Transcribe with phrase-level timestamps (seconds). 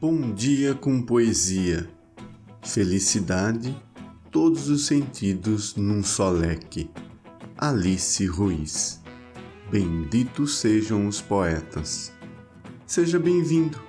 [0.00, 1.90] Bom dia com poesia,
[2.62, 3.76] felicidade,
[4.30, 6.88] todos os sentidos num só leque.
[7.56, 9.02] Alice Ruiz.
[9.72, 12.12] Benditos sejam os poetas.
[12.86, 13.87] Seja bem-vindo.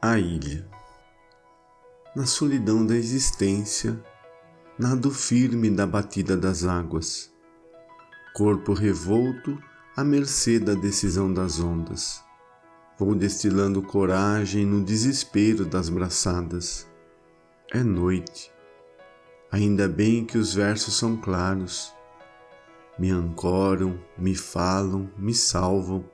[0.01, 0.67] A Ilha
[2.15, 4.03] Na solidão da existência,
[4.77, 7.33] nado firme da batida das águas,
[8.35, 9.57] corpo revolto
[9.95, 12.23] à mercê da decisão das ondas.
[12.95, 16.87] Vou destilando coragem no desespero das braçadas.
[17.71, 18.51] É noite.
[19.51, 21.91] Ainda bem que os versos são claros.
[22.99, 26.05] Me ancoram, me falam, me salvam.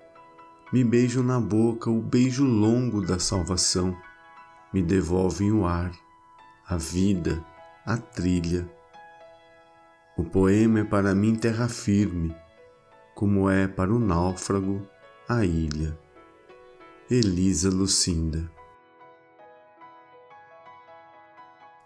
[0.71, 3.95] Me beijam na boca o beijo longo da salvação.
[4.73, 5.91] Me devolvem o ar,
[6.65, 7.43] a vida
[7.85, 8.69] a trilha.
[10.17, 12.35] O poema é para mim terra firme,
[13.13, 14.87] como é para o náufrago
[15.27, 15.97] a ilha.
[17.09, 18.49] Elisa Lucinda.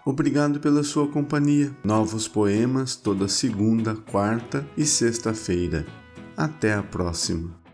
[0.05, 1.75] Obrigado pela sua companhia.
[1.83, 5.85] Novos poemas toda segunda, quarta e sexta-feira.
[6.37, 7.66] Até a próxima.